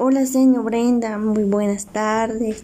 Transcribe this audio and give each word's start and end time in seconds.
Hola, 0.00 0.26
señor 0.26 0.62
Brenda, 0.62 1.18
muy 1.18 1.42
buenas 1.42 1.86
tardes. 1.86 2.62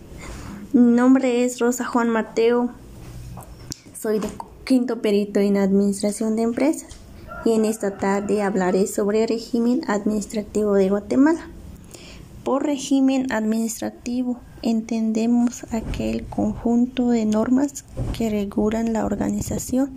Mi 0.72 0.92
nombre 0.92 1.44
es 1.44 1.58
Rosa 1.58 1.84
Juan 1.84 2.08
Mateo. 2.08 2.70
Soy 4.00 4.20
de 4.20 4.28
quinto 4.64 5.02
perito 5.02 5.40
en 5.40 5.56
Administración 5.56 6.36
de 6.36 6.42
Empresas 6.42 6.96
y 7.44 7.54
en 7.54 7.64
esta 7.64 7.98
tarde 7.98 8.40
hablaré 8.40 8.86
sobre 8.86 9.22
el 9.22 9.28
régimen 9.30 9.80
administrativo 9.88 10.74
de 10.74 10.90
Guatemala. 10.90 11.48
Por 12.44 12.64
régimen 12.64 13.32
administrativo 13.32 14.38
entendemos 14.62 15.66
aquel 15.72 16.26
conjunto 16.26 17.10
de 17.10 17.24
normas 17.24 17.84
que 18.16 18.30
regulan 18.30 18.92
la 18.92 19.04
organización 19.04 19.90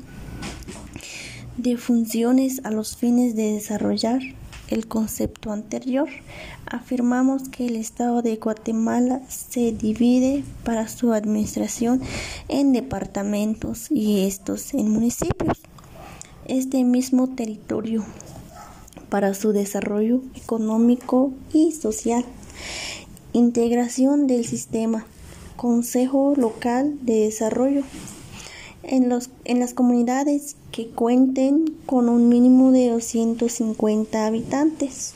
de 1.57 1.77
funciones 1.77 2.61
a 2.63 2.71
los 2.71 2.97
fines 2.97 3.35
de 3.35 3.53
desarrollar 3.53 4.21
el 4.69 4.87
concepto 4.87 5.51
anterior, 5.51 6.09
afirmamos 6.65 7.49
que 7.49 7.67
el 7.67 7.75
Estado 7.75 8.21
de 8.21 8.35
Guatemala 8.35 9.21
se 9.29 9.71
divide 9.71 10.43
para 10.63 10.87
su 10.87 11.13
administración 11.13 12.01
en 12.47 12.73
departamentos 12.73 13.89
y 13.89 14.25
estos 14.25 14.73
en 14.73 14.89
municipios. 14.89 15.59
Este 16.45 16.83
mismo 16.83 17.27
territorio 17.27 18.05
para 19.09 19.33
su 19.33 19.51
desarrollo 19.51 20.21
económico 20.35 21.33
y 21.53 21.71
social. 21.71 22.25
Integración 23.33 24.27
del 24.27 24.45
sistema. 24.45 25.05
Consejo 25.55 26.35
Local 26.37 26.97
de 27.01 27.21
Desarrollo 27.21 27.83
en, 28.87 29.09
los, 29.09 29.29
en 29.45 29.59
las 29.59 29.73
comunidades 29.73 30.55
que 30.71 30.87
cuenten 30.87 31.75
con 31.85 32.09
un 32.09 32.29
mínimo 32.29 32.71
de 32.71 32.89
250 32.89 34.25
habitantes 34.25 35.13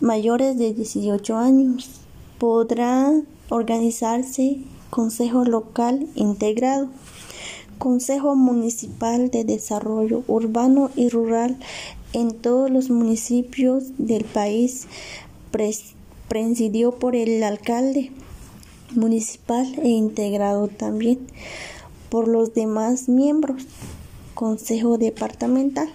mayores 0.00 0.58
de 0.58 0.74
18 0.74 1.36
años. 1.36 1.90
Podrá 2.38 3.12
organizarse 3.50 4.58
Consejo 4.90 5.44
Local 5.44 6.06
Integrado, 6.14 6.88
Consejo 7.78 8.34
Municipal 8.34 9.30
de 9.30 9.44
Desarrollo 9.44 10.24
Urbano 10.26 10.90
y 10.96 11.08
Rural 11.08 11.58
en 12.12 12.32
todos 12.32 12.70
los 12.70 12.90
municipios 12.90 13.84
del 13.98 14.24
país, 14.24 14.86
presidió 16.28 16.92
por 16.92 17.16
el 17.16 17.42
alcalde 17.42 18.12
municipal 18.94 19.66
e 19.82 19.88
integrado 19.88 20.68
también 20.68 21.18
por 22.08 22.28
los 22.28 22.54
demás 22.54 23.08
miembros. 23.08 23.64
Consejo 24.34 24.98
Departamental. 24.98 25.88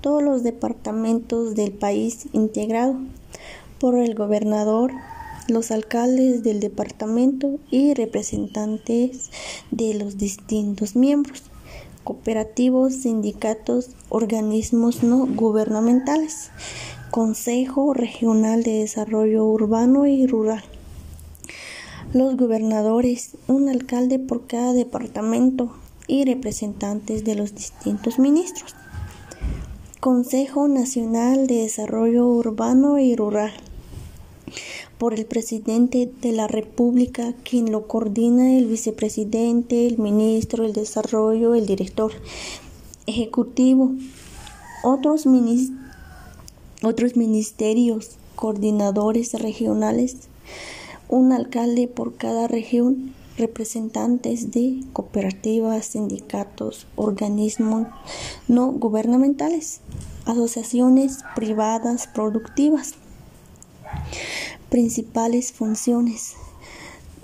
Todos 0.00 0.22
los 0.22 0.42
departamentos 0.42 1.54
del 1.54 1.72
país 1.72 2.26
integrado 2.32 2.96
por 3.78 3.96
el 3.96 4.14
gobernador, 4.14 4.92
los 5.48 5.70
alcaldes 5.70 6.42
del 6.42 6.60
departamento 6.60 7.58
y 7.70 7.94
representantes 7.94 9.30
de 9.70 9.94
los 9.94 10.16
distintos 10.18 10.94
miembros, 10.94 11.42
cooperativos, 12.04 12.94
sindicatos, 12.94 13.90
organismos 14.08 15.02
no 15.02 15.26
gubernamentales, 15.26 16.50
Consejo 17.10 17.94
Regional 17.94 18.62
de 18.62 18.80
Desarrollo 18.80 19.44
Urbano 19.44 20.06
y 20.06 20.26
Rural 20.26 20.64
los 22.14 22.36
gobernadores, 22.36 23.32
un 23.48 23.68
alcalde 23.68 24.20
por 24.20 24.46
cada 24.46 24.72
departamento 24.72 25.72
y 26.06 26.24
representantes 26.24 27.24
de 27.24 27.34
los 27.34 27.56
distintos 27.56 28.20
ministros. 28.20 28.72
Consejo 29.98 30.68
Nacional 30.68 31.48
de 31.48 31.62
Desarrollo 31.62 32.28
Urbano 32.28 33.00
y 33.00 33.16
Rural 33.16 33.52
por 34.96 35.12
el 35.12 35.26
presidente 35.26 36.08
de 36.22 36.30
la 36.30 36.46
República, 36.46 37.34
quien 37.42 37.72
lo 37.72 37.88
coordina 37.88 38.56
el 38.56 38.66
vicepresidente, 38.66 39.88
el 39.88 39.98
ministro 39.98 40.62
del 40.62 40.72
Desarrollo, 40.72 41.56
el 41.56 41.66
director 41.66 42.12
ejecutivo, 43.06 43.90
otros, 44.84 45.26
otros 46.82 47.16
ministerios, 47.16 48.10
coordinadores 48.36 49.32
regionales 49.32 50.28
un 51.08 51.32
alcalde 51.32 51.88
por 51.88 52.16
cada 52.16 52.48
región, 52.48 53.14
representantes 53.36 54.50
de 54.50 54.84
cooperativas, 54.92 55.86
sindicatos, 55.86 56.86
organismos 56.96 57.88
no 58.48 58.70
gubernamentales, 58.72 59.80
asociaciones 60.24 61.18
privadas 61.34 62.06
productivas. 62.06 62.94
Principales 64.70 65.52
funciones. 65.52 66.34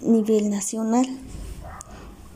Nivel 0.02 0.50
nacional. 0.50 1.06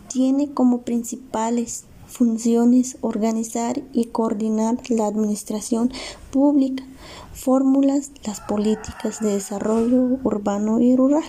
Tiene 0.09 0.53
como 0.53 0.83
principales 0.83 1.85
funciones 2.15 2.97
organizar 3.01 3.83
y 3.93 4.05
coordinar 4.05 4.79
la 4.89 5.07
administración 5.07 5.91
pública, 6.31 6.85
fórmulas 7.33 8.13
las 8.25 8.41
políticas 8.41 9.19
de 9.19 9.33
desarrollo 9.33 10.21
urbano 10.23 10.79
y 10.79 10.95
rural. 10.95 11.25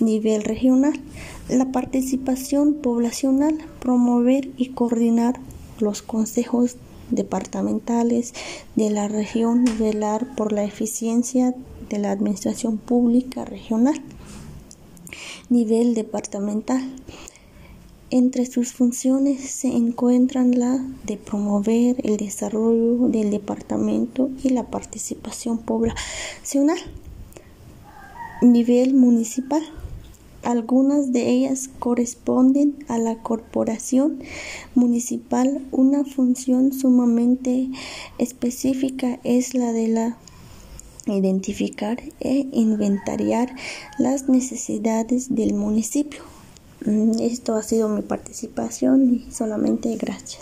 Nivel 0.00 0.42
regional, 0.42 1.00
la 1.48 1.70
participación 1.70 2.74
poblacional, 2.74 3.58
promover 3.78 4.50
y 4.56 4.70
coordinar 4.70 5.38
los 5.78 6.02
consejos 6.02 6.74
departamentales 7.10 8.34
de 8.74 8.90
la 8.90 9.06
región, 9.06 9.64
velar 9.78 10.34
por 10.34 10.50
la 10.50 10.64
eficiencia 10.64 11.54
de 11.88 11.98
la 11.98 12.10
administración 12.10 12.76
pública 12.76 13.44
regional. 13.44 14.02
Nivel 15.48 15.94
departamental, 15.94 16.82
entre 18.12 18.44
sus 18.44 18.74
funciones 18.74 19.40
se 19.40 19.68
encuentran 19.68 20.58
la 20.58 20.84
de 21.04 21.16
promover 21.16 21.96
el 22.06 22.18
desarrollo 22.18 23.08
del 23.08 23.30
departamento 23.30 24.28
y 24.44 24.50
la 24.50 24.64
participación 24.64 25.56
poblacional. 25.56 26.76
Nivel 28.42 28.92
municipal. 28.92 29.62
Algunas 30.42 31.12
de 31.12 31.30
ellas 31.30 31.70
corresponden 31.78 32.84
a 32.86 32.98
la 32.98 33.22
corporación 33.22 34.18
municipal. 34.74 35.64
Una 35.70 36.04
función 36.04 36.74
sumamente 36.74 37.70
específica 38.18 39.20
es 39.24 39.54
la 39.54 39.72
de 39.72 39.88
la 39.88 40.18
identificar 41.06 41.98
e 42.20 42.46
inventariar 42.52 43.56
las 43.98 44.28
necesidades 44.28 45.34
del 45.34 45.54
municipio. 45.54 46.22
Mm, 46.84 47.20
esto 47.20 47.54
ha 47.54 47.62
sido 47.62 47.88
mi 47.88 48.02
participación 48.02 49.14
y 49.14 49.32
solamente 49.32 49.96
gracias. 49.96 50.40